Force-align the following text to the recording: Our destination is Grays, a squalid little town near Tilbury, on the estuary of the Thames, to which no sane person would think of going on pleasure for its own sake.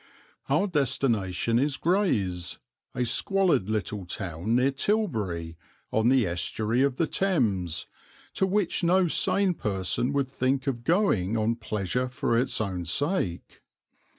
Our 0.49 0.65
destination 0.65 1.59
is 1.59 1.77
Grays, 1.77 2.57
a 2.95 3.05
squalid 3.05 3.69
little 3.69 4.03
town 4.07 4.55
near 4.55 4.71
Tilbury, 4.71 5.57
on 5.91 6.09
the 6.09 6.25
estuary 6.25 6.81
of 6.81 6.95
the 6.95 7.05
Thames, 7.05 7.85
to 8.33 8.47
which 8.47 8.83
no 8.83 9.07
sane 9.07 9.53
person 9.53 10.11
would 10.13 10.31
think 10.31 10.65
of 10.65 10.83
going 10.83 11.37
on 11.37 11.53
pleasure 11.55 12.09
for 12.09 12.35
its 12.35 12.59
own 12.59 12.85
sake. 12.85 13.61